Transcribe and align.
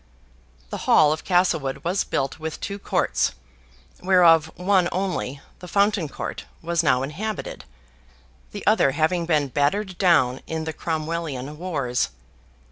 The 0.71 0.89
Hall 0.89 1.13
of 1.13 1.23
Castlewood 1.23 1.83
was 1.83 2.03
built 2.03 2.39
with 2.39 2.59
two 2.59 2.79
courts, 2.79 3.33
whereof 4.01 4.51
one 4.55 4.89
only, 4.91 5.41
the 5.59 5.67
fountain 5.67 6.09
court, 6.09 6.45
was 6.63 6.81
now 6.81 7.03
inhabited, 7.03 7.65
the 8.51 8.65
other 8.65 8.93
having 8.93 9.27
been 9.27 9.49
battered 9.49 9.99
down 9.99 10.41
in 10.47 10.63
the 10.63 10.73
Cromwellian 10.73 11.55
wars. 11.59 12.09